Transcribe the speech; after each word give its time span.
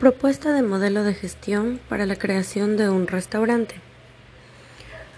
Propuesta 0.00 0.54
de 0.54 0.62
modelo 0.62 1.04
de 1.04 1.12
gestión 1.12 1.78
para 1.90 2.06
la 2.06 2.16
creación 2.16 2.78
de 2.78 2.88
un 2.88 3.06
restaurante. 3.06 3.74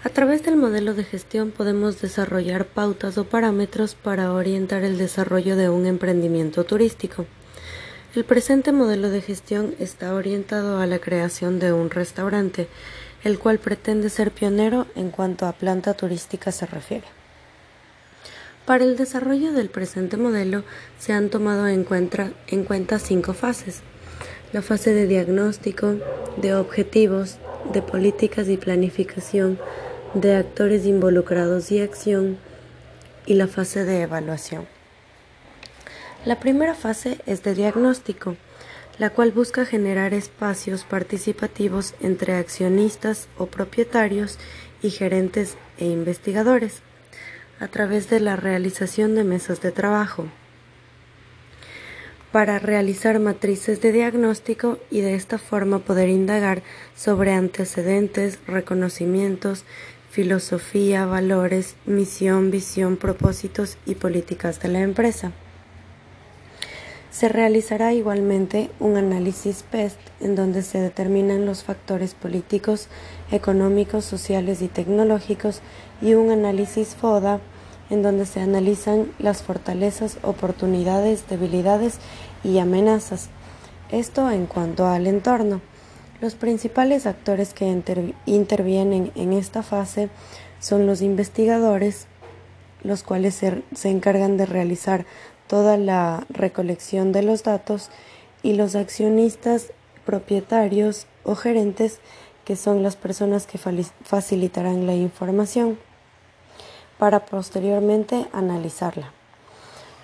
A 0.03 0.09
través 0.09 0.43
del 0.43 0.57
modelo 0.57 0.93
de 0.93 1.05
gestión 1.05 1.51
podemos 1.51 2.01
desarrollar 2.01 2.65
pautas 2.65 3.17
o 3.17 3.23
parámetros 3.23 3.95
para 3.95 4.33
orientar 4.33 4.83
el 4.83 4.97
desarrollo 4.97 5.55
de 5.55 5.69
un 5.69 5.85
emprendimiento 5.85 6.65
turístico. 6.65 7.25
El 8.13 8.25
presente 8.25 8.73
modelo 8.73 9.09
de 9.09 9.21
gestión 9.21 9.73
está 9.79 10.13
orientado 10.13 10.81
a 10.81 10.85
la 10.85 10.99
creación 10.99 11.59
de 11.59 11.71
un 11.71 11.89
restaurante, 11.89 12.67
el 13.23 13.39
cual 13.39 13.59
pretende 13.59 14.09
ser 14.09 14.31
pionero 14.31 14.87
en 14.95 15.11
cuanto 15.11 15.45
a 15.45 15.53
planta 15.53 15.93
turística 15.93 16.51
se 16.51 16.65
refiere. 16.65 17.07
Para 18.65 18.83
el 18.83 18.97
desarrollo 18.97 19.53
del 19.53 19.69
presente 19.69 20.17
modelo 20.17 20.65
se 20.99 21.13
han 21.13 21.29
tomado 21.29 21.69
en 21.69 21.85
cuenta, 21.85 22.33
en 22.47 22.65
cuenta 22.65 22.99
cinco 22.99 23.31
fases 23.33 23.81
la 24.53 24.61
fase 24.61 24.93
de 24.93 25.07
diagnóstico, 25.07 25.95
de 26.37 26.53
objetivos, 26.53 27.37
de 27.73 27.81
políticas 27.81 28.47
y 28.49 28.57
planificación, 28.57 29.57
de 30.13 30.35
actores 30.35 30.85
involucrados 30.85 31.71
y 31.71 31.81
acción, 31.81 32.37
y 33.25 33.33
la 33.33 33.47
fase 33.47 33.83
de 33.83 34.03
evaluación. 34.03 34.67
La 36.23 36.39
primera 36.39 36.75
fase 36.75 37.19
es 37.25 37.41
de 37.41 37.55
diagnóstico, 37.55 38.37
la 38.99 39.09
cual 39.09 39.31
busca 39.31 39.65
generar 39.65 40.13
espacios 40.13 40.83
participativos 40.83 41.95
entre 41.99 42.35
accionistas 42.35 43.27
o 43.39 43.47
propietarios 43.47 44.37
y 44.83 44.91
gerentes 44.91 45.57
e 45.79 45.85
investigadores, 45.85 46.83
a 47.59 47.67
través 47.69 48.07
de 48.07 48.19
la 48.19 48.35
realización 48.35 49.15
de 49.15 49.23
mesas 49.23 49.61
de 49.61 49.71
trabajo 49.71 50.27
para 52.33 52.57
realizar 52.57 53.19
matrices 53.19 53.79
de 53.79 53.91
diagnóstico 53.91 54.79
y 54.89 55.01
de 55.01 55.13
esta 55.13 55.37
forma 55.37 55.77
poder 55.77 56.09
indagar 56.09 56.63
sobre 56.95 57.31
antecedentes, 57.31 58.39
reconocimientos, 58.47 59.65
filosofía, 60.09 61.05
valores, 61.05 61.75
misión, 61.85 62.49
visión, 62.49 62.97
propósitos 62.97 63.77
y 63.85 63.93
políticas 63.93 64.59
de 64.59 64.69
la 64.69 64.79
empresa. 64.79 65.31
Se 67.11 67.29
realizará 67.29 67.93
igualmente 67.93 68.71
un 68.79 68.97
análisis 68.97 69.61
PEST 69.69 69.99
en 70.19 70.35
donde 70.35 70.63
se 70.63 70.79
determinan 70.79 71.45
los 71.45 71.63
factores 71.63 72.15
políticos, 72.15 72.87
económicos, 73.31 74.05
sociales 74.05 74.63
y 74.63 74.69
tecnológicos 74.69 75.61
y 76.01 76.15
un 76.15 76.31
análisis 76.31 76.95
FODA 76.95 77.41
en 77.89 78.01
donde 78.01 78.25
se 78.25 78.39
analizan 78.39 79.11
las 79.19 79.43
fortalezas, 79.43 80.17
oportunidades, 80.23 81.27
debilidades 81.29 81.99
y 82.43 82.59
amenazas. 82.59 83.29
Esto 83.91 84.31
en 84.31 84.45
cuanto 84.45 84.87
al 84.87 85.07
entorno. 85.07 85.61
Los 86.21 86.35
principales 86.35 87.05
actores 87.05 87.53
que 87.53 87.65
intervienen 88.25 89.11
en 89.15 89.33
esta 89.33 89.61
fase 89.61 90.09
son 90.59 90.87
los 90.87 91.01
investigadores, 91.01 92.07
los 92.81 93.03
cuales 93.03 93.35
se, 93.35 93.89
encargan 93.89 94.37
de 94.37 94.45
realizar 94.45 95.05
toda 95.47 95.77
la 95.77 96.25
recolección 96.29 97.11
de 97.11 97.23
los 97.23 97.43
datos, 97.43 97.89
y 98.41 98.53
los 98.53 98.75
accionistas, 98.75 99.71
propietarios 100.05 101.07
o 101.23 101.35
gerentes, 101.35 101.99
que 102.43 102.57
son 102.57 102.83
las 102.83 102.97
personas 102.97 103.47
que 103.47 103.57
facilitarán 103.57 104.85
la 104.85 104.95
información 104.95 105.77
para 107.03 107.25
posteriormente 107.25 108.27
analizarla. 108.31 109.11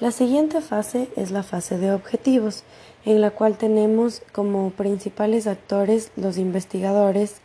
La 0.01 0.11
siguiente 0.11 0.59
fase 0.59 1.07
es 1.15 1.31
la 1.31 1.43
fase 1.43 1.77
de 1.77 1.93
objetivos, 1.93 2.65
en 3.05 3.21
la 3.21 3.31
cual 3.31 3.57
tenemos 3.57 4.21
como 4.33 4.71
principales 4.71 5.47
actores 5.47 6.11
los 6.17 6.37
investigadores, 6.37 7.35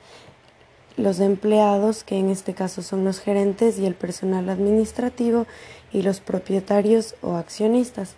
los 0.96 1.20
empleados, 1.20 2.02
que 2.02 2.18
en 2.18 2.30
este 2.30 2.52
caso 2.52 2.82
son 2.82 3.04
los 3.04 3.20
gerentes 3.20 3.78
y 3.78 3.86
el 3.86 3.94
personal 3.94 4.48
administrativo, 4.48 5.46
y 5.92 6.02
los 6.02 6.18
propietarios 6.18 7.14
o 7.22 7.36
accionistas. 7.36 8.16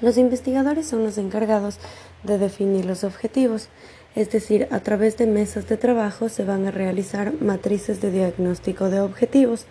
Los 0.00 0.18
investigadores 0.18 0.88
son 0.88 1.04
los 1.04 1.16
encargados 1.16 1.78
de 2.24 2.38
definir 2.38 2.86
los 2.86 3.04
objetivos, 3.04 3.68
es 4.16 4.32
decir, 4.32 4.66
a 4.72 4.80
través 4.80 5.16
de 5.16 5.26
mesas 5.26 5.68
de 5.68 5.76
trabajo 5.76 6.28
se 6.28 6.44
van 6.44 6.66
a 6.66 6.72
realizar 6.72 7.34
matrices 7.40 8.00
de 8.00 8.10
diagnóstico 8.10 8.90
de 8.90 9.00
objetivos 9.00 9.66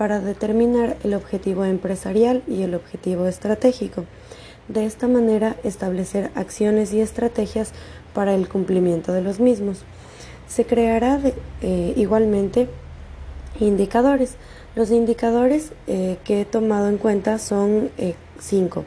para 0.00 0.18
determinar 0.18 0.96
el 1.04 1.12
objetivo 1.12 1.66
empresarial 1.66 2.42
y 2.48 2.62
el 2.62 2.74
objetivo 2.74 3.26
estratégico. 3.26 4.06
De 4.66 4.86
esta 4.86 5.08
manera, 5.08 5.56
establecer 5.62 6.30
acciones 6.34 6.94
y 6.94 7.02
estrategias 7.02 7.72
para 8.14 8.34
el 8.34 8.48
cumplimiento 8.48 9.12
de 9.12 9.20
los 9.20 9.40
mismos. 9.40 9.82
Se 10.48 10.64
creará 10.64 11.20
eh, 11.60 11.92
igualmente 11.98 12.70
indicadores. 13.60 14.36
Los 14.74 14.90
indicadores 14.90 15.74
eh, 15.86 16.16
que 16.24 16.40
he 16.40 16.44
tomado 16.46 16.88
en 16.88 16.96
cuenta 16.96 17.38
son 17.38 17.90
eh, 17.98 18.14
cinco. 18.38 18.86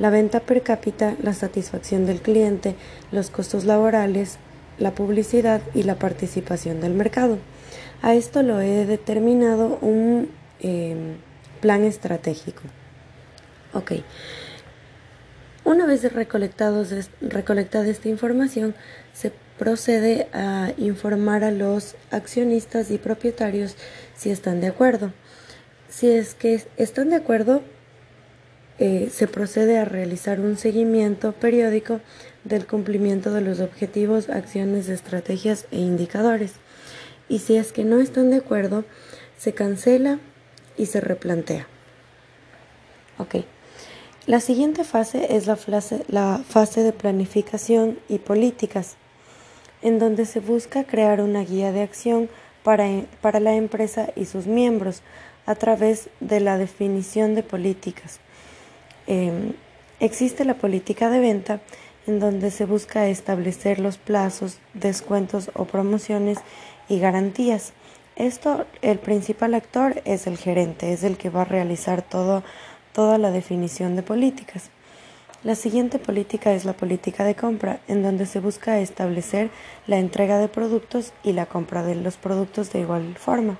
La 0.00 0.10
venta 0.10 0.40
per 0.40 0.62
cápita, 0.62 1.14
la 1.22 1.34
satisfacción 1.34 2.04
del 2.04 2.20
cliente, 2.20 2.74
los 3.12 3.30
costos 3.30 3.64
laborales, 3.64 4.38
la 4.76 4.90
publicidad 4.90 5.60
y 5.72 5.84
la 5.84 6.00
participación 6.00 6.80
del 6.80 6.94
mercado. 6.94 7.38
A 8.02 8.14
esto 8.14 8.42
lo 8.42 8.60
he 8.60 8.86
determinado 8.86 9.78
un 9.82 10.36
Em, 10.60 11.16
plan 11.60 11.84
estratégico. 11.84 12.62
Ok. 13.72 13.92
Una 15.64 15.86
vez 15.86 16.10
recolectados, 16.12 17.10
recolectada 17.20 17.86
esta 17.88 18.08
información, 18.08 18.74
se 19.12 19.32
procede 19.58 20.28
a 20.32 20.72
informar 20.78 21.44
a 21.44 21.50
los 21.50 21.96
accionistas 22.10 22.90
y 22.90 22.98
propietarios 22.98 23.76
si 24.16 24.30
están 24.30 24.60
de 24.60 24.68
acuerdo. 24.68 25.12
Si 25.88 26.08
es 26.08 26.34
que 26.34 26.62
están 26.76 27.10
de 27.10 27.16
acuerdo, 27.16 27.62
eh, 28.78 29.10
se 29.12 29.26
procede 29.26 29.78
a 29.78 29.84
realizar 29.84 30.40
un 30.40 30.56
seguimiento 30.56 31.32
periódico 31.32 32.00
del 32.44 32.66
cumplimiento 32.66 33.32
de 33.32 33.40
los 33.40 33.60
objetivos, 33.60 34.30
acciones, 34.30 34.88
estrategias 34.88 35.66
e 35.72 35.78
indicadores. 35.78 36.52
Y 37.28 37.40
si 37.40 37.56
es 37.56 37.72
que 37.72 37.84
no 37.84 38.00
están 38.00 38.30
de 38.30 38.36
acuerdo, 38.36 38.84
se 39.36 39.52
cancela 39.52 40.18
y 40.78 40.86
se 40.86 41.00
replantea. 41.00 41.66
La 44.26 44.40
siguiente 44.40 44.84
fase 44.84 45.36
es 45.36 45.46
la 45.46 45.56
fase, 45.56 46.04
la 46.08 46.42
fase 46.46 46.82
de 46.82 46.92
planificación 46.92 47.98
y 48.08 48.18
políticas, 48.18 48.96
en 49.80 49.98
donde 49.98 50.26
se 50.26 50.40
busca 50.40 50.84
crear 50.84 51.20
una 51.20 51.42
guía 51.42 51.72
de 51.72 51.82
acción 51.82 52.28
para, 52.62 52.86
para 53.22 53.40
la 53.40 53.54
empresa 53.54 54.10
y 54.16 54.26
sus 54.26 54.46
miembros 54.46 55.02
a 55.46 55.54
través 55.54 56.10
de 56.20 56.40
la 56.40 56.58
definición 56.58 57.34
de 57.34 57.42
políticas. 57.42 58.20
Em, 59.06 59.54
existe 59.98 60.44
la 60.44 60.54
política 60.54 61.08
de 61.08 61.20
venta 61.20 61.60
en 62.06 62.20
donde 62.20 62.50
se 62.50 62.66
busca 62.66 63.08
establecer 63.08 63.78
los 63.78 63.96
plazos, 63.96 64.58
descuentos 64.74 65.50
o 65.54 65.64
promociones 65.64 66.38
y 66.88 66.98
garantías 66.98 67.72
esto, 68.18 68.66
el 68.82 68.98
principal 68.98 69.54
actor 69.54 70.02
es 70.04 70.26
el 70.26 70.36
gerente, 70.36 70.92
es 70.92 71.04
el 71.04 71.16
que 71.16 71.30
va 71.30 71.42
a 71.42 71.44
realizar 71.44 72.02
todo, 72.02 72.42
toda 72.92 73.16
la 73.16 73.30
definición 73.30 73.94
de 73.94 74.02
políticas. 74.02 74.70
La 75.44 75.54
siguiente 75.54 76.00
política 76.00 76.52
es 76.52 76.64
la 76.64 76.72
política 76.72 77.22
de 77.22 77.36
compra, 77.36 77.78
en 77.86 78.02
donde 78.02 78.26
se 78.26 78.40
busca 78.40 78.80
establecer 78.80 79.50
la 79.86 79.98
entrega 79.98 80.38
de 80.38 80.48
productos 80.48 81.12
y 81.22 81.32
la 81.32 81.46
compra 81.46 81.84
de 81.84 81.94
los 81.94 82.16
productos 82.16 82.72
de 82.72 82.80
igual 82.80 83.14
forma. 83.16 83.56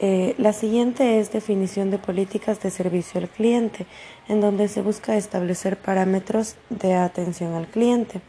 Eh, 0.00 0.34
la 0.38 0.54
siguiente 0.54 1.18
es 1.20 1.30
definición 1.30 1.90
de 1.90 1.98
políticas 1.98 2.62
de 2.62 2.70
servicio 2.70 3.20
al 3.20 3.28
cliente, 3.28 3.84
en 4.28 4.40
donde 4.40 4.68
se 4.68 4.80
busca 4.80 5.16
establecer 5.16 5.76
parámetros 5.76 6.56
de 6.70 6.94
atención 6.94 7.52
al 7.54 7.66
cliente. 7.66 8.22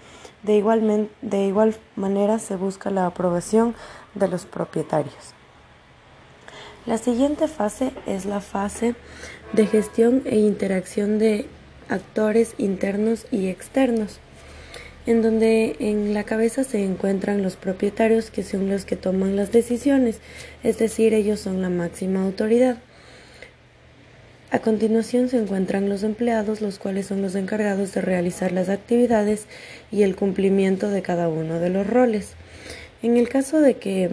De 0.43 0.57
igual, 0.57 1.09
de 1.21 1.45
igual 1.45 1.75
manera 1.95 2.39
se 2.39 2.55
busca 2.55 2.89
la 2.89 3.05
aprobación 3.05 3.75
de 4.15 4.27
los 4.27 4.45
propietarios. 4.45 5.33
La 6.85 6.97
siguiente 6.97 7.47
fase 7.47 7.91
es 8.07 8.25
la 8.25 8.41
fase 8.41 8.95
de 9.53 9.67
gestión 9.67 10.23
e 10.25 10.37
interacción 10.37 11.19
de 11.19 11.47
actores 11.89 12.55
internos 12.57 13.25
y 13.31 13.47
externos, 13.47 14.19
en 15.05 15.21
donde 15.21 15.75
en 15.79 16.13
la 16.13 16.23
cabeza 16.23 16.63
se 16.63 16.83
encuentran 16.83 17.43
los 17.43 17.55
propietarios 17.55 18.31
que 18.31 18.43
son 18.43 18.69
los 18.69 18.85
que 18.85 18.95
toman 18.95 19.35
las 19.35 19.51
decisiones, 19.51 20.19
es 20.63 20.77
decir, 20.77 21.13
ellos 21.13 21.39
son 21.39 21.61
la 21.61 21.69
máxima 21.69 22.23
autoridad. 22.23 22.77
A 24.51 24.59
continuación 24.59 25.29
se 25.29 25.37
encuentran 25.37 25.89
los 25.89 26.01
empleados, 26.01 26.59
los 26.61 26.79
cuales 26.79 27.05
son 27.05 27.21
los 27.21 27.35
encargados 27.35 27.93
de 27.93 28.01
realizar 28.01 28.51
las 28.51 28.69
actividades 28.69 29.45
y 29.91 30.01
el 30.01 30.15
cumplimiento 30.15 30.89
de 30.89 31.03
cada 31.03 31.27
uno 31.27 31.59
de 31.59 31.69
los 31.69 31.85
roles. 31.85 32.33
En 33.01 33.17
el 33.17 33.29
caso 33.29 33.61
de 33.61 33.75
que 33.75 34.09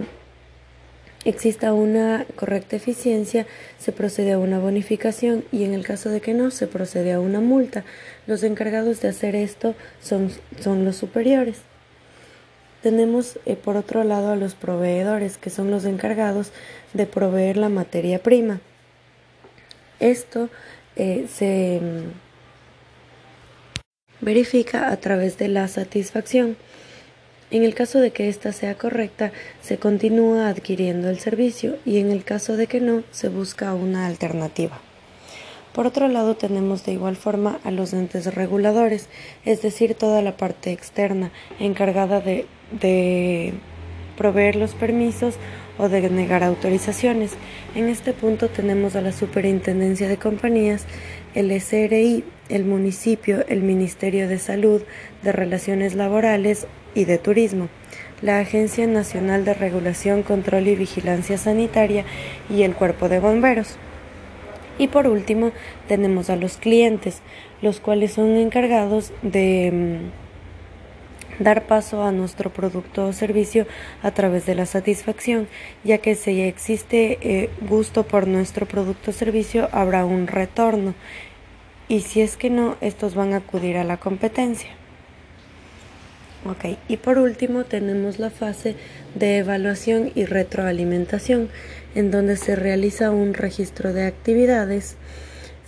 exista 1.24 1.72
una 1.72 2.24
correcta 2.36 2.76
eficiencia, 2.76 3.46
se 3.78 3.90
procede 3.90 4.32
a 4.32 4.38
una 4.38 4.60
bonificación 4.60 5.44
y 5.50 5.64
en 5.64 5.74
el 5.74 5.84
caso 5.84 6.08
de 6.08 6.20
que 6.20 6.34
no, 6.34 6.52
se 6.52 6.68
procede 6.68 7.12
a 7.12 7.20
una 7.20 7.40
multa. 7.40 7.84
Los 8.26 8.44
encargados 8.44 9.00
de 9.00 9.08
hacer 9.08 9.34
esto 9.34 9.74
son, 10.00 10.30
son 10.60 10.84
los 10.84 10.96
superiores. 10.96 11.56
Tenemos 12.82 13.40
eh, 13.44 13.56
por 13.56 13.76
otro 13.76 14.04
lado 14.04 14.30
a 14.30 14.36
los 14.36 14.54
proveedores, 14.54 15.36
que 15.38 15.50
son 15.50 15.72
los 15.72 15.84
encargados 15.84 16.52
de 16.92 17.06
proveer 17.06 17.56
la 17.56 17.68
materia 17.68 18.20
prima. 18.20 18.60
Esto 19.98 20.48
eh, 20.94 21.26
se 21.32 21.80
mm, 21.82 22.12
verifica 24.24 24.92
a 24.92 24.96
través 24.98 25.38
de 25.38 25.48
la 25.48 25.66
satisfacción. 25.66 26.56
En 27.50 27.62
el 27.62 27.74
caso 27.74 28.00
de 28.00 28.10
que 28.10 28.28
ésta 28.28 28.52
sea 28.52 28.76
correcta, 28.76 29.30
se 29.60 29.78
continúa 29.78 30.48
adquiriendo 30.48 31.08
el 31.08 31.20
servicio 31.20 31.76
y 31.84 31.98
en 31.98 32.10
el 32.10 32.24
caso 32.24 32.56
de 32.56 32.66
que 32.66 32.80
no, 32.80 33.04
se 33.12 33.28
busca 33.28 33.72
una 33.74 34.06
alternativa. 34.06 34.80
Por 35.72 35.86
otro 35.86 36.08
lado, 36.08 36.36
tenemos 36.36 36.84
de 36.84 36.92
igual 36.92 37.16
forma 37.16 37.60
a 37.62 37.70
los 37.70 37.92
entes 37.92 38.34
reguladores, 38.34 39.08
es 39.44 39.60
decir, 39.62 39.94
toda 39.94 40.22
la 40.22 40.36
parte 40.36 40.72
externa 40.72 41.30
encargada 41.60 42.20
de, 42.20 43.52
proveer 44.16 44.56
los 44.56 44.72
permisos 44.72 45.34
o 45.76 45.90
de 45.90 46.08
negar 46.08 46.42
autorizaciones. 46.42 47.32
En 47.74 47.90
este 47.90 48.14
punto 48.14 48.48
tenemos 48.48 48.96
a 48.96 49.02
la 49.02 49.12
Superintendencia 49.12 50.08
de 50.08 50.16
Compañías, 50.16 50.86
el 51.34 51.52
SRI, 51.60 52.24
el 52.48 52.64
municipio, 52.64 53.44
el 53.48 53.62
Ministerio 53.62 54.28
de 54.28 54.38
Salud, 54.38 54.82
de 55.22 55.32
Relaciones 55.32 55.94
Laborales 55.94 56.66
y 56.94 57.04
de 57.04 57.18
Turismo, 57.18 57.68
la 58.22 58.38
Agencia 58.38 58.86
Nacional 58.86 59.44
de 59.44 59.54
Regulación, 59.54 60.22
Control 60.22 60.66
y 60.68 60.76
Vigilancia 60.76 61.38
Sanitaria 61.38 62.04
y 62.48 62.62
el 62.62 62.74
Cuerpo 62.74 63.08
de 63.08 63.20
Bomberos. 63.20 63.76
Y 64.78 64.88
por 64.88 65.06
último, 65.06 65.52
tenemos 65.88 66.28
a 66.30 66.36
los 66.36 66.56
clientes, 66.58 67.22
los 67.62 67.80
cuales 67.80 68.12
son 68.12 68.36
encargados 68.36 69.12
de 69.22 69.70
mm, 69.72 71.42
dar 71.42 71.66
paso 71.66 72.02
a 72.02 72.12
nuestro 72.12 72.50
producto 72.50 73.06
o 73.06 73.12
servicio 73.12 73.66
a 74.02 74.10
través 74.10 74.46
de 74.46 74.54
la 74.54 74.66
satisfacción, 74.66 75.48
ya 75.84 75.98
que 75.98 76.14
si 76.14 76.42
existe 76.42 77.18
eh, 77.20 77.50
gusto 77.68 78.04
por 78.04 78.26
nuestro 78.26 78.66
producto 78.66 79.10
o 79.10 79.14
servicio, 79.14 79.68
habrá 79.72 80.04
un 80.04 80.26
retorno. 80.26 80.94
Y 81.88 82.00
si 82.00 82.20
es 82.20 82.36
que 82.36 82.50
no, 82.50 82.76
estos 82.80 83.14
van 83.14 83.32
a 83.32 83.38
acudir 83.38 83.76
a 83.76 83.84
la 83.84 83.96
competencia. 83.96 84.70
Ok, 86.44 86.78
y 86.88 86.96
por 86.96 87.18
último 87.18 87.64
tenemos 87.64 88.18
la 88.18 88.30
fase 88.30 88.76
de 89.14 89.38
evaluación 89.38 90.12
y 90.14 90.26
retroalimentación, 90.26 91.48
en 91.94 92.10
donde 92.10 92.36
se 92.36 92.54
realiza 92.54 93.10
un 93.10 93.34
registro 93.34 93.92
de 93.92 94.06
actividades, 94.06 94.96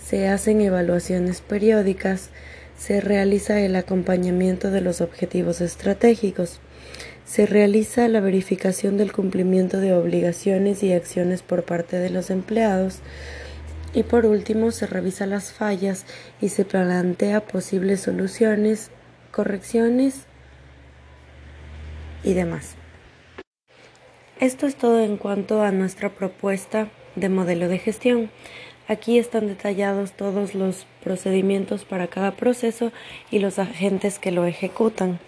se 0.01 0.27
hacen 0.29 0.61
evaluaciones 0.61 1.41
periódicas, 1.41 2.29
se 2.77 3.01
realiza 3.01 3.59
el 3.59 3.75
acompañamiento 3.75 4.71
de 4.71 4.81
los 4.81 5.01
objetivos 5.01 5.59
estratégicos, 5.59 6.61
se 7.25 7.45
realiza 7.45 8.07
la 8.07 8.21
verificación 8.21 8.97
del 8.97 9.11
cumplimiento 9.11 9.79
de 9.79 9.93
obligaciones 9.93 10.81
y 10.81 10.93
acciones 10.93 11.41
por 11.41 11.63
parte 11.63 11.97
de 11.97 12.09
los 12.09 12.29
empleados, 12.29 12.99
y 13.93 14.03
por 14.03 14.25
último 14.25 14.71
se 14.71 14.87
revisa 14.87 15.25
las 15.25 15.51
fallas 15.51 16.05
y 16.41 16.49
se 16.49 16.65
plantea 16.65 17.41
posibles 17.41 18.01
soluciones, 18.01 18.91
correcciones 19.31 20.25
y 22.23 22.33
demás. 22.33 22.75
Esto 24.39 24.67
es 24.67 24.75
todo 24.75 25.01
en 25.01 25.17
cuanto 25.17 25.63
a 25.63 25.71
nuestra 25.71 26.09
propuesta 26.09 26.89
de 27.15 27.29
modelo 27.29 27.67
de 27.67 27.77
gestión. 27.77 28.31
Aquí 28.87 29.19
están 29.19 29.47
detallados 29.47 30.13
todos 30.13 30.55
los 30.55 30.87
procedimientos 31.03 31.85
para 31.85 32.07
cada 32.07 32.31
proceso 32.31 32.91
y 33.29 33.39
los 33.39 33.59
agentes 33.59 34.17
que 34.17 34.31
lo 34.31 34.45
ejecutan. 34.45 35.19